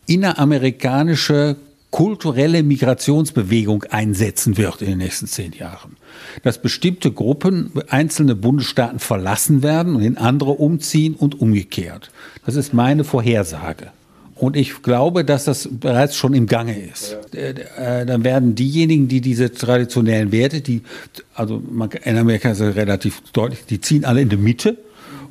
inneramerikanische 0.07 1.57
kulturelle 1.97 2.63
Migrationsbewegung 2.63 3.85
einsetzen 3.85 4.59
wird 4.59 4.83
in 4.83 4.89
den 4.89 4.99
nächsten 4.99 5.27
zehn 5.27 5.53
Jahren. 5.53 5.97
Dass 6.43 6.61
bestimmte 6.61 7.11
Gruppen, 7.11 7.73
einzelne 7.89 8.35
Bundesstaaten 8.35 8.99
verlassen 8.99 9.63
werden 9.63 9.97
und 9.97 10.03
in 10.03 10.19
andere 10.19 10.51
umziehen 10.51 11.15
und 11.15 11.41
umgekehrt. 11.41 12.11
Das 12.45 12.55
ist 12.55 12.75
meine 12.75 13.03
Vorhersage. 13.03 13.87
Und 14.35 14.57
ich 14.57 14.83
glaube, 14.83 15.25
dass 15.25 15.47
das 15.47 15.71
bereits 15.73 16.17
schon 16.17 16.35
im 16.35 16.47
Gange 16.47 16.79
ist. 16.79 17.17
Ja. 17.33 17.41
Äh, 17.41 18.05
dann 18.05 18.25
werden 18.25 18.55
diejenigen, 18.55 19.09
die 19.09 19.23
diese 19.23 19.51
traditionellen 19.51 20.33
Werte, 20.33 20.61
die, 20.61 20.83
also 21.35 21.63
in 22.05 22.19
Amerika 22.19 22.51
ist 22.51 22.61
es 22.61 22.77
relativ 22.77 23.23
deutlich, 23.33 23.61
die 23.71 23.81
ziehen 23.81 24.05
alle 24.05 24.21
in 24.21 24.29
die 24.29 24.37
Mitte 24.37 24.77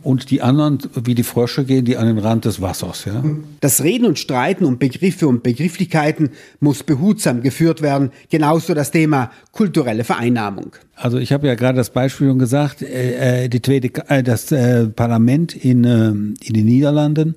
und 0.06 0.30
die 0.30 0.44
anderen, 0.44 0.78
wie 0.94 1.16
die 1.16 1.24
Frösche, 1.24 1.66
gehen 1.66 1.84
die 1.84 1.98
an 1.98 2.06
den 2.06 2.20
Rand 2.20 2.46
des 2.46 2.62
Wassers. 2.62 3.06
Ja? 3.06 3.24
Das 3.60 3.84
Reden 3.84 4.06
und 4.06 4.20
Streiten 4.20 4.64
um 4.64 4.78
Begriffe 4.78 5.28
und 5.28 5.42
Begrifflichkeiten 5.42 6.30
muss 6.60 6.84
behutsam 6.84 7.42
geführt 7.42 7.82
werden, 7.82 8.12
genauso 8.30 8.76
das 8.76 8.92
Thema 8.92 9.32
kulturelle 9.52 10.04
Vereinnahmung. 10.04 10.76
Also 10.96 11.18
ich 11.18 11.34
habe 11.34 11.48
ja 11.48 11.56
gerade 11.56 11.78
das 11.78 11.90
Beispiel 11.90 12.28
schon 12.28 12.38
gesagt, 12.38 12.84
äh, 12.84 13.46
äh 13.46 13.50
die 13.50 13.64
zweite, 13.64 13.90
äh, 14.08 14.22
das 14.22 14.52
äh, 14.52 14.86
Parlament 14.86 15.56
in, 15.56 15.84
äh, 15.84 16.10
in 16.10 16.54
den 16.54 16.66
Niederlanden 16.66 17.36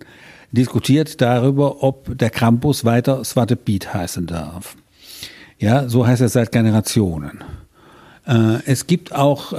diskutiert 0.52 1.22
darüber, 1.22 1.82
ob 1.82 2.18
der 2.18 2.28
Krampus 2.28 2.84
weiter 2.84 3.24
Swarte 3.24 3.56
Piet 3.56 3.94
heißen 3.94 4.26
darf. 4.26 4.76
Ja, 5.58 5.88
so 5.88 6.06
heißt 6.06 6.20
er 6.20 6.28
seit 6.28 6.52
Generationen. 6.52 7.38
Äh, 8.26 8.58
es 8.66 8.86
gibt 8.86 9.14
auch 9.14 9.54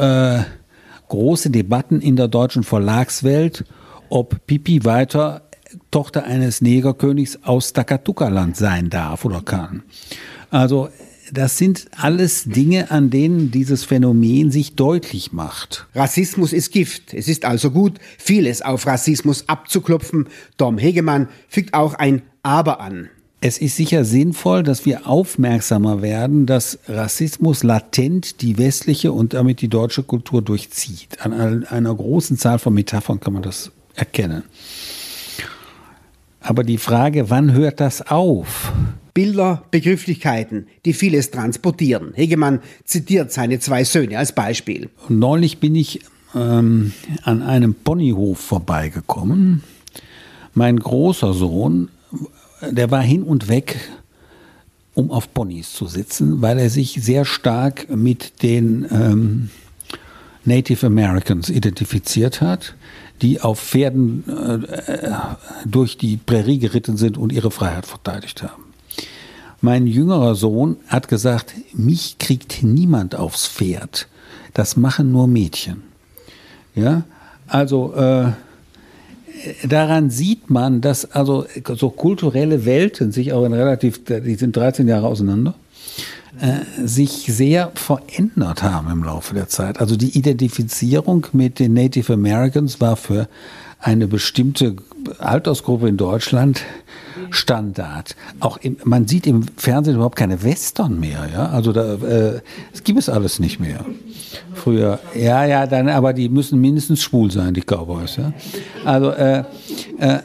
große 1.09 1.49
Debatten 1.49 2.01
in 2.01 2.15
der 2.15 2.27
deutschen 2.27 2.63
Verlagswelt, 2.63 3.65
ob 4.09 4.45
Pipi 4.47 4.85
weiter 4.85 5.49
Tochter 5.91 6.23
eines 6.23 6.61
Negerkönigs 6.61 7.39
aus 7.43 7.73
Takatuka-Land 7.73 8.57
sein 8.57 8.89
darf 8.89 9.25
oder 9.25 9.41
kann. 9.41 9.83
Also 10.49 10.89
das 11.31 11.57
sind 11.57 11.87
alles 11.95 12.45
Dinge, 12.45 12.89
an 12.89 13.11
denen 13.11 13.51
dieses 13.51 13.83
Phänomen 13.83 14.49
sich 14.51 14.75
deutlich 14.75 15.31
macht. 15.31 15.87
Rassismus 15.93 16.53
ist 16.53 16.71
Gift. 16.71 17.13
Es 17.13 17.27
ist 17.27 17.45
also 17.45 17.69
gut, 17.69 17.99
vieles 18.17 18.61
auf 18.63 18.87
Rassismus 18.87 19.47
abzuklopfen. 19.47 20.27
Dom 20.57 20.77
Hegemann 20.77 21.29
fügt 21.47 21.73
auch 21.73 21.93
ein 21.93 22.23
Aber 22.41 22.79
an. 22.79 23.09
Es 23.41 23.57
ist 23.57 23.77
sicher 23.77 24.03
sinnvoll, 24.03 24.63
dass 24.63 24.85
wir 24.85 25.07
aufmerksamer 25.07 26.01
werden, 26.01 26.45
dass 26.45 26.77
Rassismus 26.89 27.63
latent 27.63 28.41
die 28.41 28.57
westliche 28.57 29.13
und 29.13 29.33
damit 29.33 29.61
die 29.61 29.69
deutsche 29.69 30.03
Kultur 30.03 30.41
durchzieht. 30.41 31.21
An 31.21 31.63
einer 31.65 31.95
großen 31.95 32.37
Zahl 32.37 32.59
von 32.59 32.73
Metaphern 32.73 33.21
kann 33.21 33.33
man 33.33 33.43
das 33.43 33.71
erkennen. 33.95 34.43
Aber 36.41 36.63
die 36.65 36.77
Frage, 36.77 37.29
wann 37.29 37.53
hört 37.53 37.79
das 37.79 38.01
auf? 38.07 38.73
Bilder, 39.13 39.63
Begrifflichkeiten, 39.71 40.67
die 40.85 40.93
vieles 40.93 41.31
transportieren. 41.31 42.13
Hegemann 42.15 42.59
zitiert 42.83 43.31
seine 43.31 43.59
zwei 43.59 43.85
Söhne 43.85 44.17
als 44.17 44.33
Beispiel. 44.33 44.89
neulich 45.07 45.59
bin 45.59 45.75
ich 45.75 46.01
ähm, 46.35 46.93
an 47.23 47.41
einem 47.41 47.73
Ponyhof 47.73 48.39
vorbeigekommen. 48.39 49.63
Mein 50.53 50.77
großer 50.77 51.33
Sohn 51.33 51.89
der 52.61 52.91
war 52.91 53.01
hin 53.01 53.23
und 53.23 53.47
weg, 53.47 53.79
um 54.93 55.11
auf 55.11 55.33
Ponys 55.33 55.73
zu 55.73 55.87
sitzen, 55.87 56.41
weil 56.41 56.59
er 56.59 56.69
sich 56.69 56.99
sehr 57.01 57.25
stark 57.25 57.89
mit 57.89 58.43
den 58.43 58.85
ähm, 58.91 59.49
Native 60.45 60.87
Americans 60.87 61.49
identifiziert 61.49 62.41
hat, 62.41 62.75
die 63.21 63.41
auf 63.41 63.59
Pferden 63.59 64.23
äh, 64.27 65.11
durch 65.65 65.97
die 65.97 66.17
Prärie 66.17 66.59
geritten 66.59 66.97
sind 66.97 67.17
und 67.17 67.31
ihre 67.31 67.51
Freiheit 67.51 67.85
verteidigt 67.85 68.43
haben. 68.43 68.63
Mein 69.61 69.87
jüngerer 69.87 70.35
Sohn 70.35 70.77
hat 70.87 71.09
gesagt, 71.09 71.53
mich 71.73 72.17
kriegt 72.17 72.63
niemand 72.63 73.15
aufs 73.15 73.45
Pferd. 73.45 74.07
Das 74.53 74.77
machen 74.77 75.11
nur 75.11 75.27
Mädchen. 75.27 75.83
Ja, 76.75 77.03
also 77.47 77.93
äh, 77.93 78.31
daran 79.67 80.09
sieht 80.09 80.49
man, 80.49 80.81
dass 80.81 81.11
also 81.11 81.45
so 81.75 81.89
kulturelle 81.89 82.65
Welten 82.65 83.11
sich 83.11 83.33
auch 83.33 83.45
in 83.45 83.53
relativ, 83.53 84.01
die 84.05 84.35
sind 84.35 84.55
13 84.55 84.87
Jahre 84.87 85.07
auseinander, 85.07 85.55
äh, 86.39 86.85
sich 86.85 87.25
sehr 87.27 87.71
verändert 87.75 88.63
haben 88.63 88.89
im 88.91 89.03
Laufe 89.03 89.33
der 89.33 89.47
Zeit. 89.47 89.79
Also 89.79 89.95
die 89.95 90.17
Identifizierung 90.17 91.27
mit 91.33 91.59
den 91.59 91.73
Native 91.73 92.13
Americans 92.13 92.79
war 92.79 92.95
für 92.95 93.27
eine 93.79 94.07
bestimmte 94.07 94.75
Altersgruppe 95.19 95.87
in 95.87 95.97
Deutschland 95.97 96.61
Standard. 97.31 98.15
Auch 98.39 98.57
im, 98.57 98.77
man 98.83 99.07
sieht 99.07 99.27
im 99.27 99.45
Fernsehen 99.57 99.95
überhaupt 99.95 100.15
keine 100.15 100.43
Western 100.43 100.99
mehr. 100.99 101.29
Ja? 101.31 101.49
Also 101.49 101.71
da 101.73 101.95
äh, 101.95 102.41
es 102.73 102.83
gibt 102.83 102.99
es 102.99 103.09
alles 103.09 103.39
nicht 103.39 103.59
mehr. 103.59 103.85
Früher, 104.53 104.99
ja, 105.15 105.45
ja, 105.45 105.67
dann, 105.67 105.89
aber 105.89 106.13
die 106.13 106.29
müssen 106.29 106.59
mindestens 106.59 107.01
schwul 107.01 107.31
sein, 107.31 107.53
die 107.53 107.61
Cowboys. 107.61 108.17
Ja? 108.17 108.33
Also, 108.85 109.11
äh, 109.11 109.43
äh, 109.99 110.19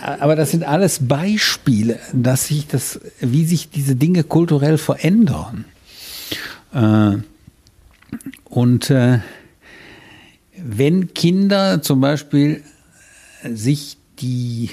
aber 0.00 0.36
das 0.36 0.50
sind 0.50 0.64
alles 0.64 1.06
Beispiele, 1.06 1.98
dass 2.12 2.48
sich 2.48 2.66
das, 2.66 3.00
wie 3.20 3.44
sich 3.44 3.70
diese 3.70 3.96
Dinge 3.96 4.24
kulturell 4.24 4.78
verändern. 4.78 5.64
Äh, 6.72 7.16
und 8.44 8.90
äh, 8.90 9.20
wenn 10.56 11.14
Kinder 11.14 11.82
zum 11.82 12.00
Beispiel 12.00 12.62
sich 13.44 13.96
die 14.20 14.70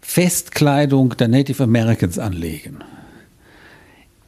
Festkleidung 0.00 1.16
der 1.16 1.28
Native 1.28 1.62
Americans 1.62 2.18
anlegen. 2.18 2.78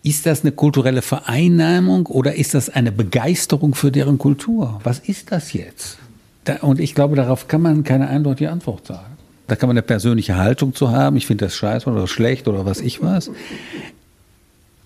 Ist 0.06 0.24
das 0.24 0.42
eine 0.42 0.52
kulturelle 0.52 1.02
Vereinnahmung 1.02 2.06
oder 2.06 2.36
ist 2.36 2.54
das 2.54 2.70
eine 2.70 2.92
Begeisterung 2.92 3.74
für 3.74 3.90
deren 3.90 4.18
Kultur? 4.18 4.80
Was 4.84 5.00
ist 5.00 5.32
das 5.32 5.52
jetzt? 5.52 5.98
Da, 6.44 6.58
und 6.58 6.78
ich 6.78 6.94
glaube, 6.94 7.16
darauf 7.16 7.48
kann 7.48 7.60
man 7.60 7.82
keine 7.82 8.06
eindeutige 8.06 8.52
Antwort 8.52 8.86
sagen. 8.86 9.16
Da 9.48 9.56
kann 9.56 9.68
man 9.68 9.74
eine 9.74 9.82
persönliche 9.82 10.36
Haltung 10.36 10.76
zu 10.76 10.92
haben. 10.92 11.16
Ich 11.16 11.26
finde 11.26 11.46
das 11.46 11.56
scheiße 11.56 11.90
oder 11.90 12.06
schlecht 12.06 12.46
oder 12.46 12.64
was 12.64 12.82
ich 12.82 13.02
was. 13.02 13.32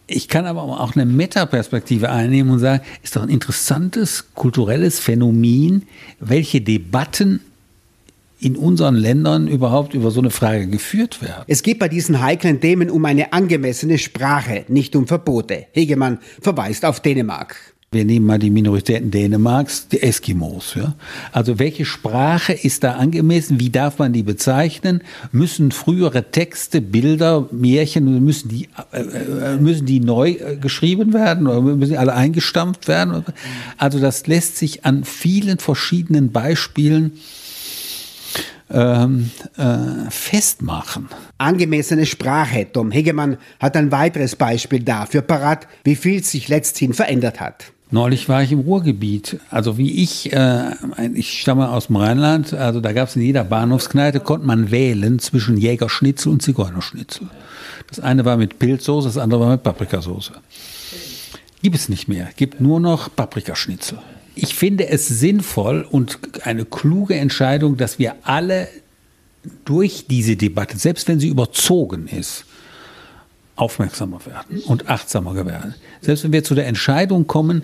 Ich 0.06 0.28
kann 0.28 0.46
aber 0.46 0.62
auch 0.62 0.94
eine 0.96 1.04
Metaperspektive 1.04 2.08
einnehmen 2.08 2.52
und 2.52 2.58
sagen, 2.60 2.82
ist 3.02 3.14
doch 3.14 3.22
ein 3.22 3.28
interessantes 3.28 4.32
kulturelles 4.34 5.00
Phänomen, 5.00 5.82
welche 6.18 6.62
Debatten 6.62 7.40
in 8.40 8.56
unseren 8.56 8.94
Ländern 8.94 9.48
überhaupt 9.48 9.94
über 9.94 10.10
so 10.10 10.20
eine 10.20 10.30
Frage 10.30 10.66
geführt 10.66 11.22
werden. 11.22 11.44
Es 11.46 11.62
geht 11.62 11.78
bei 11.78 11.88
diesen 11.88 12.20
heiklen 12.20 12.60
Themen 12.60 12.90
um 12.90 13.04
eine 13.04 13.32
angemessene 13.32 13.98
Sprache, 13.98 14.64
nicht 14.68 14.96
um 14.96 15.06
Verbote. 15.06 15.66
Hegemann 15.72 16.18
verweist 16.40 16.84
auf 16.84 17.00
Dänemark. 17.00 17.56
Wir 17.92 18.04
nehmen 18.04 18.24
mal 18.24 18.38
die 18.38 18.50
Minoritäten 18.50 19.10
Dänemarks, 19.10 19.88
die 19.88 20.00
Eskimos. 20.00 20.76
Ja? 20.76 20.94
Also 21.32 21.58
welche 21.58 21.84
Sprache 21.84 22.52
ist 22.52 22.84
da 22.84 22.92
angemessen? 22.92 23.58
Wie 23.58 23.70
darf 23.70 23.98
man 23.98 24.12
die 24.12 24.22
bezeichnen? 24.22 25.02
Müssen 25.32 25.72
frühere 25.72 26.30
Texte, 26.30 26.80
Bilder, 26.82 27.48
Märchen, 27.50 28.22
müssen 28.24 28.48
die, 28.48 28.68
äh, 28.92 29.00
äh 29.00 29.56
müssen 29.56 29.86
die 29.86 29.98
neu 29.98 30.30
äh, 30.30 30.56
geschrieben 30.56 31.12
werden 31.12 31.48
oder 31.48 31.60
müssen 31.62 31.90
die 31.90 31.98
alle 31.98 32.14
eingestampft 32.14 32.86
werden? 32.86 33.24
Also 33.76 33.98
das 33.98 34.28
lässt 34.28 34.56
sich 34.56 34.84
an 34.84 35.02
vielen 35.02 35.58
verschiedenen 35.58 36.30
Beispielen 36.30 37.18
ähm, 38.70 39.30
äh, 39.56 40.10
festmachen. 40.10 41.08
Angemessene 41.38 42.06
Sprache. 42.06 42.66
Tom 42.72 42.90
Hegemann 42.90 43.36
hat 43.58 43.76
ein 43.76 43.92
weiteres 43.92 44.36
Beispiel 44.36 44.80
dafür 44.80 45.22
parat, 45.22 45.66
wie 45.84 45.96
viel 45.96 46.22
sich 46.22 46.48
letzthin 46.48 46.92
verändert 46.92 47.40
hat. 47.40 47.72
Neulich 47.92 48.28
war 48.28 48.42
ich 48.42 48.52
im 48.52 48.60
Ruhrgebiet. 48.60 49.40
Also 49.50 49.76
wie 49.76 50.02
ich, 50.02 50.32
äh, 50.32 50.70
ich 51.12 51.40
stamme 51.40 51.70
aus 51.70 51.88
dem 51.88 51.96
Rheinland, 51.96 52.54
also 52.54 52.80
da 52.80 52.92
gab 52.92 53.08
es 53.08 53.16
in 53.16 53.22
jeder 53.22 53.42
Bahnhofskneipe, 53.42 54.20
konnte 54.20 54.46
man 54.46 54.70
wählen 54.70 55.18
zwischen 55.18 55.56
Jägerschnitzel 55.56 56.30
und 56.30 56.40
Zigeunerschnitzel. 56.40 57.26
Das 57.88 57.98
eine 57.98 58.24
war 58.24 58.36
mit 58.36 58.60
Pilzsoße, 58.60 59.08
das 59.08 59.18
andere 59.18 59.40
war 59.40 59.50
mit 59.50 59.64
Paprikasauce. 59.64 60.30
Gibt 61.62 61.76
es 61.76 61.88
nicht 61.88 62.06
mehr, 62.06 62.28
gibt 62.36 62.60
nur 62.60 62.78
noch 62.78 63.14
Paprikaschnitzel 63.14 63.98
ich 64.34 64.54
finde 64.54 64.88
es 64.88 65.08
sinnvoll 65.08 65.86
und 65.90 66.18
eine 66.44 66.64
kluge 66.64 67.14
Entscheidung, 67.14 67.76
dass 67.76 67.98
wir 67.98 68.14
alle 68.22 68.68
durch 69.64 70.06
diese 70.08 70.36
Debatte, 70.36 70.78
selbst 70.78 71.08
wenn 71.08 71.20
sie 71.20 71.28
überzogen 71.28 72.06
ist, 72.08 72.44
aufmerksamer 73.56 74.24
werden 74.26 74.60
und 74.60 74.88
achtsamer 74.88 75.34
werden. 75.46 75.74
Selbst 76.00 76.24
wenn 76.24 76.32
wir 76.32 76.44
zu 76.44 76.54
der 76.54 76.66
Entscheidung 76.66 77.26
kommen, 77.26 77.62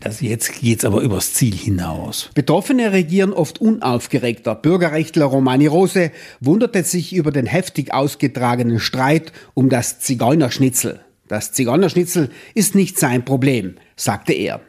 dass 0.00 0.20
jetzt 0.20 0.60
geht 0.60 0.80
es 0.80 0.84
aber 0.84 1.00
übers 1.00 1.32
Ziel 1.32 1.54
hinaus. 1.54 2.30
Betroffene 2.34 2.92
regieren 2.92 3.32
oft 3.32 3.60
unaufgeregter. 3.60 4.54
Bürgerrechtler 4.54 5.24
Romani 5.24 5.66
Rose 5.66 6.10
wunderte 6.40 6.82
sich 6.84 7.14
über 7.14 7.30
den 7.30 7.46
heftig 7.46 7.94
ausgetragenen 7.94 8.78
Streit 8.78 9.32
um 9.54 9.70
das 9.70 10.00
Zigeunerschnitzel. 10.00 11.00
Das 11.28 11.52
Zigeunerschnitzel 11.52 12.30
ist 12.54 12.74
nicht 12.74 12.98
sein 12.98 13.24
Problem, 13.24 13.76
sagte 13.96 14.32
er. 14.32 14.60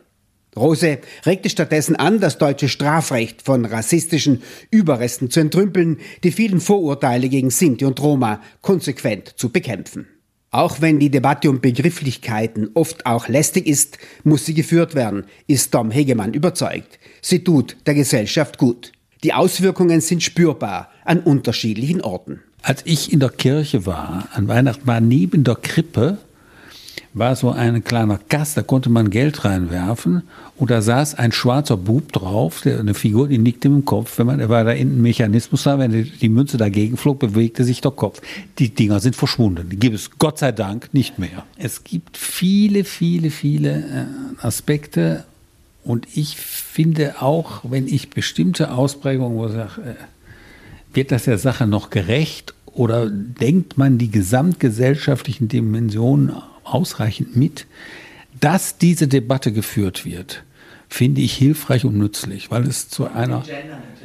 Rose 0.58 1.00
regte 1.26 1.50
stattdessen 1.50 1.96
an, 1.96 2.20
das 2.20 2.38
deutsche 2.38 2.70
Strafrecht 2.70 3.42
von 3.42 3.66
rassistischen 3.66 4.42
Überresten 4.72 5.30
zu 5.30 5.40
entrümpeln, 5.40 5.98
die 6.24 6.32
vielen 6.32 6.60
Vorurteile 6.60 7.30
gegen 7.30 7.50
Sinti 7.50 7.86
und 7.86 8.02
Roma 8.02 8.42
konsequent 8.62 9.34
zu 9.38 9.50
bekämpfen. 9.50 10.08
Auch 10.52 10.82
wenn 10.82 11.00
die 11.00 11.10
Debatte 11.10 11.50
um 11.50 11.60
Begrifflichkeiten 11.60 12.70
oft 12.74 13.06
auch 13.06 13.28
lästig 13.28 13.68
ist, 13.68 13.98
muss 14.24 14.46
sie 14.46 14.54
geführt 14.54 14.96
werden, 14.96 15.26
ist 15.46 15.72
Tom 15.72 15.92
Hegemann 15.92 16.34
überzeugt. 16.34 17.00
Sie 17.22 17.44
tut 17.44 17.78
der 17.86 17.94
Gesellschaft 17.94 18.58
gut. 18.58 18.94
Die 19.24 19.34
Auswirkungen 19.34 20.00
sind 20.00 20.24
spürbar 20.24 20.90
an 21.04 21.20
unterschiedlichen 21.20 22.02
Orten. 22.02 22.42
Als 22.62 22.82
ich 22.86 23.14
in 23.14 23.20
der 23.20 23.30
Kirche 23.30 23.86
war, 23.86 24.30
an 24.34 24.48
Weihnachten 24.48 24.88
war 24.88 25.02
neben 25.02 25.44
der 25.44 25.56
Krippe 25.56 26.18
war 27.14 27.36
so 27.36 27.52
ein 27.52 27.84
kleiner 27.84 28.20
Gast, 28.30 28.58
da 28.58 28.62
konnte 28.62 28.90
man 28.90 29.10
Geld 29.10 29.44
reinwerfen 29.46 30.24
und 30.56 30.72
da 30.72 30.82
saß 30.82 31.16
ein 31.16 31.32
schwarzer 31.32 31.78
Bub 31.78 32.12
drauf, 32.12 32.66
eine 32.66 32.94
Figur, 32.94 33.28
die 33.28 33.38
nickte 33.38 33.68
im 33.68 33.86
Kopf. 33.86 34.18
Wenn 34.18 34.28
man, 34.28 34.50
weil 34.50 34.66
da 34.66 34.72
in 34.72 34.98
ein 34.98 35.02
Mechanismus 35.02 35.66
war, 35.66 35.80
wenn 35.80 35.92
die, 35.92 36.04
die 36.04 36.30
Münze 36.30 36.58
dagegen 36.58 36.98
flog, 36.98 37.20
bewegte 37.20 37.64
sich 37.64 37.82
der 37.82 37.92
Kopf. 37.92 38.22
Die 38.60 38.70
Dinger 38.70 39.00
sind 39.00 39.16
verschwunden. 39.16 39.70
Die 39.70 39.78
gibt 39.78 39.96
es 39.96 40.12
Gott 40.20 40.40
sei 40.40 40.52
Dank 40.52 40.94
nicht 40.94 41.20
mehr. 41.20 41.44
Es 41.58 41.84
gibt 41.84 42.18
viele, 42.18 42.84
viele, 42.84 43.32
viele 43.32 43.80
äh, 43.80 44.46
Aspekte 44.46 45.26
und 45.84 46.06
ich 46.14 46.36
finde 46.36 47.22
auch, 47.22 47.62
wenn 47.64 47.88
ich 47.88 48.10
bestimmte 48.10 48.72
Ausprägungen, 48.72 49.38
wo 49.38 49.48
ich 49.48 49.54
sage, 49.54 49.82
äh, 49.82 50.96
wird 50.96 51.12
das 51.12 51.24
der 51.24 51.38
Sache 51.38 51.66
noch 51.66 51.90
gerecht 51.90 52.54
oder 52.66 53.10
denkt 53.10 53.78
man 53.78 53.98
die 53.98 54.12
gesamtgesellschaftlichen 54.12 55.48
Dimensionen 55.48 56.32
ausreichend 56.74 57.36
mit, 57.36 57.66
dass 58.40 58.78
diese 58.78 59.08
Debatte 59.08 59.52
geführt 59.52 60.06
wird, 60.06 60.44
finde 60.90 61.22
ich 61.22 61.34
hilfreich 61.34 61.86
und 61.86 61.98
nützlich, 61.98 62.50
weil 62.52 62.66
es 62.68 62.90
zu 62.90 63.08
einer, 63.12 63.44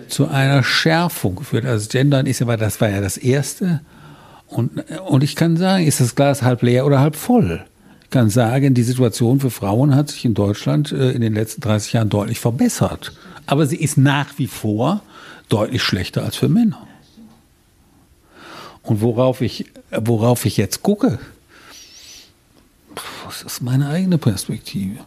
zu 0.09 0.29
einer 0.29 0.63
Schärfung 0.63 1.43
führt. 1.43 1.65
Also 1.65 1.89
Gendern 1.89 2.27
ist 2.27 2.41
ja, 2.41 2.57
das 2.57 2.81
war 2.81 2.91
ja 2.91 3.01
das 3.01 3.17
Erste. 3.17 3.81
Und, 4.47 4.85
und 5.09 5.23
ich 5.23 5.37
kann 5.37 5.57
sagen, 5.57 5.87
ist 5.87 6.01
das 6.01 6.15
Glas 6.15 6.43
halb 6.43 6.63
leer 6.63 6.85
oder 6.85 7.01
halb 7.01 7.17
voll? 7.17 7.65
Ich 8.05 8.11
kann 8.11 8.29
sagen, 8.29 8.75
die 8.75 8.83
Situation 8.83 9.41
für 9.41 9.51
Frauen 9.51 9.95
hat 9.95 10.11
sich 10.11 10.25
in 10.25 10.35
Deutschland 10.35 10.93
äh, 10.93 11.13
in 11.13 11.23
den 11.23 11.35
letzten 11.35 11.63
30 11.63 11.95
Jahren 11.95 12.11
deutlich 12.11 12.41
verbessert. 12.41 13.13
Aber 13.47 13.67
sie 13.67 13.77
ist 13.77 13.97
nach 13.97 14.39
wie 14.39 14.47
vor 14.47 15.03
deutlich 15.49 15.83
schlechter 15.83 16.23
als 16.23 16.37
für 16.37 16.49
Männer. 16.49 16.87
Und 18.83 19.01
worauf 19.01 19.41
ich, 19.41 19.67
worauf 19.91 20.45
ich 20.45 20.57
jetzt 20.57 20.83
gucke, 20.83 21.19
das 23.33 23.43
ist 23.55 23.63
meine 23.63 23.89
eigene 23.89 24.19
Perspektive. 24.19 25.05